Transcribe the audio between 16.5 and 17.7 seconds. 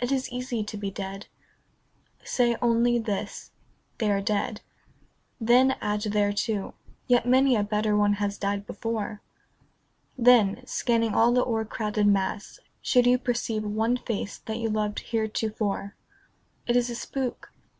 It is a spook.